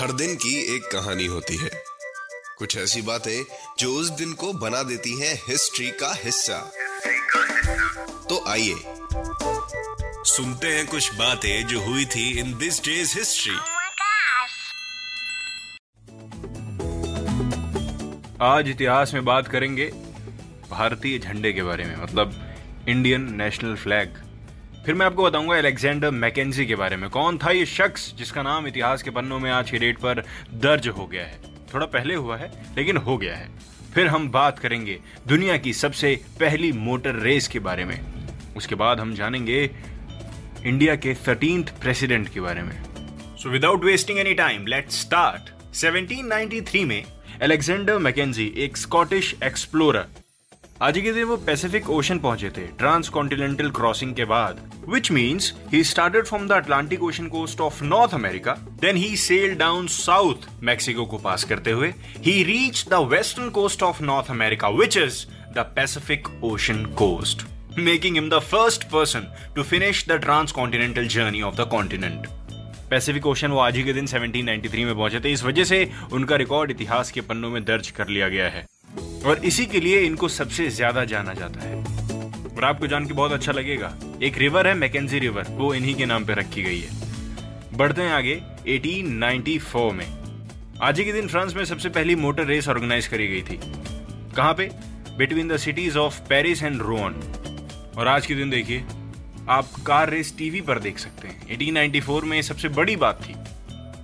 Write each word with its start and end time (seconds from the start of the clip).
हर 0.00 0.12
दिन 0.12 0.34
की 0.34 0.76
एक 0.76 0.82
कहानी 0.82 1.26
होती 1.26 1.56
है। 1.56 1.70
कुछ 2.58 2.76
ऐसी 2.76 3.02
बातें 3.02 3.44
जो 3.78 3.92
उस 3.92 4.10
दिन 4.10 4.32
को 4.32 4.52
बना 4.52 4.82
देती 4.82 5.20
हैं 5.20 5.34
हिस्ट्री 5.48 5.90
का 5.90 6.12
हिस्सा। 6.24 6.58
तो 8.28 8.44
आइए 8.48 8.74
सुनते 10.24 10.66
हैं 10.66 10.86
कुछ 10.86 11.14
बातें 11.14 11.66
जो 11.66 11.80
हुई 11.80 12.04
थी 12.04 12.38
इन 12.40 12.58
दिस 12.58 12.80
डेज़ 12.84 13.18
हिस्ट्री. 13.18 13.56
आज 18.42 18.68
इतिहास 18.68 19.14
में 19.14 19.24
बात 19.24 19.48
करेंगे 19.48 19.86
भारतीय 20.70 21.18
झंडे 21.18 21.52
के 21.52 21.62
बारे 21.62 21.84
में 21.84 21.96
मतलब 21.96 22.54
इंडियन 22.88 23.34
नेशनल 23.34 23.76
फ्लैग 23.76 24.29
फिर 24.86 24.94
मैं 24.94 25.06
आपको 25.06 25.24
बताऊँगा 25.24 25.56
अलेक्जेंडर 25.56 26.10
मैकेंजी 26.10 26.64
के 26.66 26.74
बारे 26.74 26.96
में। 26.96 27.08
कौन 27.10 27.38
था 27.38 27.50
ये 27.50 27.64
शख्स 27.66 28.14
जिसका 28.18 28.42
नाम 28.42 28.66
इतिहास 28.66 29.02
के 29.02 29.10
पन्नों 29.10 29.38
में 29.38 29.50
आज 29.50 29.70
की 29.70 29.78
डेट 29.78 29.98
पर 29.98 30.22
दर्ज 30.54 30.88
हो 30.88 31.06
गया 31.06 31.24
है? 31.24 31.40
थोड़ा 31.74 31.86
पहले 31.86 32.14
हुआ 32.14 32.36
है, 32.36 32.50
लेकिन 32.76 32.96
हो 32.96 33.16
गया 33.18 33.36
है। 33.36 33.48
फिर 33.94 34.06
हम 34.06 34.30
बात 34.30 34.58
करेंगे 34.58 34.98
दुनिया 35.26 35.56
की 35.56 35.72
सबसे 35.72 36.14
पहली 36.40 36.72
मोटर 36.72 37.14
रेस 37.14 37.48
के 37.48 37.58
बारे 37.58 37.84
में। 37.84 37.98
उसके 38.56 38.74
बाद 38.74 39.00
हम 39.00 39.14
जानेंगे 39.14 39.70
इंडिया 40.66 40.94
के 40.96 41.14
थर्टींथ 41.28 41.64
प्रेसिडेंट 41.80 42.28
के 42.28 42.40
बारे 42.40 42.62
में। 42.62 42.76
So 43.36 43.48
without 43.48 43.84
wasting 43.84 44.18
any 44.18 44.34
time 44.34 44.66
let 44.66 44.90
start 44.90 45.74
1793 45.74 46.84
में 46.84 47.02
अलेक्जेंडर 47.42 47.98
मैकेंजी, 47.98 48.52
एक 48.56 48.76
स्कॉटिश 48.76 49.34
एक्सप्लोरर 49.44 50.06
आज 50.82 50.98
के 50.98 51.12
दिन 51.12 51.24
वो 51.24 51.36
पैसिफिक 51.36 51.88
ओशन 51.90 52.18
पहुँचे 52.18 52.48
थे 52.56 52.66
ट्रांस 52.78 53.08
कॉन्टिनेंटल 53.08 53.70
क्रॉसिंग 53.70 54.14
के 54.16 54.24
बाद 54.24 54.60
which 54.88 55.10
means 55.12 55.52
he 55.72 55.82
started 55.84 56.26
from 56.26 56.46
the 56.48 56.52
Atlantic 56.52 57.02
Ocean 57.02 57.26
coast 57.28 57.60
of 57.60 57.82
North 57.84 58.14
America 58.14 58.52
then 58.80 58.96
he 58.96 59.16
sail 59.16 59.54
down 59.58 59.86
south 59.86 60.48
Mexico 60.62 61.04
को 61.06 61.18
पास 61.18 61.44
करते 61.44 61.70
हुए 61.70 61.92
he 62.24 62.42
reach 62.44 62.84
the 62.90 63.02
western 63.10 63.50
coast 63.50 63.82
of 63.82 64.02
North 64.02 64.30
America 64.30 64.68
which 64.78 64.96
is 64.96 65.24
the 65.54 65.66
Pacific 65.76 66.28
Ocean 66.44 66.84
coast 66.98 67.46
making 67.78 68.16
him 68.18 68.28
the 68.30 68.40
first 68.46 68.88
person 68.88 69.26
to 69.56 69.64
finish 69.64 70.00
the 70.06 70.18
transcontinental 70.18 71.12
journey 71.16 71.42
of 71.50 71.60
the 71.60 71.66
continent. 71.76 72.26
Pacific 72.90 73.26
Ocean 73.26 73.50
वो 73.50 73.58
आज 73.58 73.76
ही 73.76 73.82
के 73.84 73.92
दिन 73.92 74.06
1793 74.06 74.84
में 74.84 74.94
पहुँचे 74.96 75.20
थे, 75.20 75.32
इस 75.32 75.44
वजह 75.44 75.64
से 75.64 75.90
उनका 76.12 76.36
रिकॉर्ड 76.36 76.70
इतिहास 76.70 77.10
के 77.10 77.20
पन्नों 77.20 77.50
में 77.50 77.64
दर्ज 77.64 77.90
कर 77.90 78.08
लिया 78.08 78.28
गया 78.28 78.48
है 78.48 78.66
और 79.26 79.44
इसी 79.44 79.66
के 79.66 79.80
लिए 79.80 80.00
इनको 80.00 80.28
सबसे 80.28 80.68
ज़्यादा 80.70 81.04
जाना 81.04 81.34
जाता 81.34 81.60
है। 81.60 81.74
और 82.50 82.64
आपको 82.64 82.86
जान 82.86 83.06
के 83.06 83.14
बहुत 83.14 83.32
अच्छा 83.32 83.52
लगेगा, 83.52 83.92
एक 84.22 84.38
रिवर 84.38 84.66
है 84.66 84.74
मैकेजी 84.74 85.18
रिवर 85.18 85.46
वो 85.50 85.72
इन्हीं 85.74 85.94
के 85.94 86.06
नाम 86.06 86.24
पर 86.24 86.34
रखी 86.34 86.62
गई 86.62 86.80
है। 86.80 86.98
बढ़ते 87.76 88.02
हैं 88.02 88.12
आगे 88.12 88.40
1894 88.68 89.90
में। 89.92 90.06
आज 90.82 90.98
ही 90.98 91.04
के 91.04 91.12
दिन 91.12 91.28
फ्रांस 91.28 91.54
में 91.54 91.64
सबसे 91.64 91.88
पहली 91.88 92.14
मोटर 92.16 92.44
रेस 92.44 92.68
ऑर्गेनाइज 92.68 93.06
करी 93.06 93.26
गई 93.28 93.42
थी। 93.42 93.58
कहाँ 94.36 94.54
पे? 94.54 94.70
Between 95.18 95.48
the 95.48 95.56
cities 95.56 95.98
of 95.98 96.20
Paris 96.28 96.62
and 96.62 96.80
Rouen 96.82 97.14
और 97.98 98.08
आज 98.08 98.26
के 98.26 98.34
दिन 98.34 98.50
देखिए, 98.50 98.84
आप 99.48 99.70
कार 99.86 100.10
रेस 100.10 100.34
टीवी 100.38 100.60
पर 100.60 100.78
देख 100.78 100.98
सकते 100.98 101.28
हैं। 101.28 101.48
1894 101.48 102.24
में 102.24 102.40
सबसे 102.42 102.68
बड़ी 102.70 102.96
बात 102.96 103.22
थी। 103.22 103.34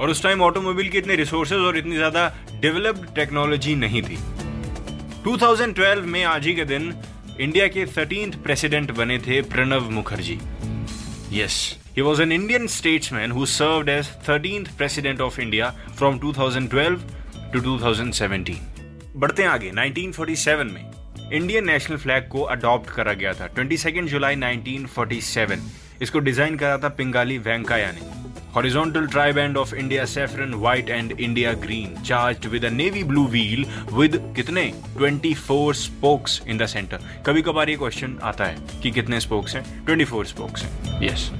और 0.00 0.10
उस 0.10 0.22
टाइम 0.22 0.42
ऑटोमोबाइल 0.42 0.88
के 0.88 0.98
इतने 0.98 1.16
रिसोर्सेज 1.16 1.58
और 1.58 1.78
इतनी 1.78 1.96
ज़्यादा 1.96 2.28
डेवलप्ड 2.60 3.14
टेक्नोलॉजी 3.14 3.74
नहीं 3.76 4.02
थी। 4.02 4.18
2012 5.24 6.06
में 6.12 6.22
आज 6.24 6.46
ही 6.46 6.54
के 6.54 6.64
दिन 6.64 6.94
इंडिया 7.40 7.66
के 7.68 7.84
थर्टींथ 7.86 8.32
प्रेसिडेंट 8.42 8.90
बने 8.90 9.18
थे 9.18 9.40
Pranab 9.52 9.90
Mukherjee. 9.90 10.38
Yes 11.32 11.56
he 11.96 12.04
was 12.06 12.20
an 12.24 12.32
Indian 12.32 12.68
statesman 12.74 13.34
who 13.36 13.44
served 13.54 13.90
as 13.94 14.08
13th 14.28 14.70
president 14.78 15.20
of 15.26 15.38
India 15.44 15.68
from 15.98 16.18
2012 16.22 17.04
to 17.52 17.62
2017. 17.66 18.56
बढ़ते 19.16 19.44
आगे 19.44 19.70
1947 19.72 20.72
में। 20.72 20.84
इंडियन 21.32 21.66
नेशनल 21.66 21.96
फ्लैग 21.96 22.28
को 22.28 22.42
अडॉप्ट 22.56 22.90
करा 22.90 23.12
गया 23.12 23.32
था 23.32 23.48
22 23.54 24.08
जुलाई 24.08 24.36
1947 24.36 25.68
इसको 26.02 26.18
डिज़ाइन 26.18 26.56
करा 26.56 26.78
था 26.78 26.88
पिंगाली 26.88 27.38
वेंकैया 27.38 27.92
ने। 27.92 28.19
Horizontal 28.54 29.06
triband 29.06 29.56
of 29.56 29.74
India 29.74 30.04
saffron 30.04 30.54
white 30.54 30.90
and 30.90 31.12
India 31.12 31.52
green 31.52 32.02
charged 32.02 32.46
with 32.46 32.64
a 32.64 32.68
navy 32.68 33.04
blue 33.04 33.26
wheel 33.26 33.66
with 33.92 34.16
कितने? 34.36 34.72
24 34.98 35.72
स्पोक्स 35.74 36.40
इन 36.48 36.58
द 36.58 36.66
सेंटर 36.66 37.00
कभी 37.26 37.42
कभार 37.42 37.70
ये 37.70 37.76
क्वेश्चन 37.76 38.18
आता 38.22 38.44
है 38.44 38.80
कि 38.82 38.90
कितने 38.90 39.20
स्पोक्स 39.20 39.56
हैं? 39.56 39.86
24 39.86 40.24
स्पोक्स 40.24 40.62
हैं। 40.62 41.02
यस 41.02 41.30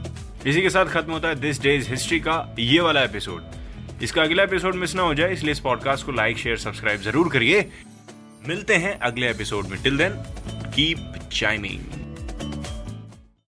इसी 0.46 0.62
के 0.62 0.70
साथ 0.70 0.86
खत्म 0.86 1.12
होता 1.12 1.28
है 1.28 1.34
दिस 1.34 1.62
डेज़ 1.62 1.90
हिस्ट्री 1.90 2.20
का 2.20 2.54
ये 2.58 2.80
वाला 2.80 3.02
एपिसोड 3.02 4.02
इसका 4.02 4.22
अगला 4.22 4.42
एपिसोड 4.42 4.74
मिस 4.74 4.94
ना 4.94 5.02
हो 5.02 5.14
जाए 5.14 5.32
इसलिए 5.32 5.52
इस 5.52 5.60
पॉडकास्ट 5.60 6.06
को 6.06 6.12
लाइक 6.12 6.38
शेयर 6.38 6.56
सब्सक्राइब 6.56 7.00
ज़रूर 7.00 7.28
करिए। 7.28 7.70
मिलते 8.48 8.76
हैं 8.76 8.98
अगले 8.98 9.30
एपिसोड 9.30 9.66
में. 9.66 9.82
Till 9.82 9.98
then 9.98 10.12
keep 10.74 11.12
chiming 11.32 11.99